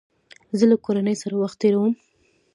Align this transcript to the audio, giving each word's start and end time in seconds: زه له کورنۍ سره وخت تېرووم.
زه 0.57 0.65
له 0.71 0.75
کورنۍ 0.85 1.15
سره 1.21 1.35
وخت 1.41 1.57
تېرووم. 1.61 1.93